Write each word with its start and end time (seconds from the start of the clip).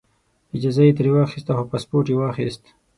اجازه 0.55 0.81
یې 0.87 0.93
ترې 0.97 1.09
واخیسته 1.13 1.51
خو 1.57 1.63
پاسپورټ 1.71 2.05
یې 2.09 2.15
واخیست. 2.17 2.63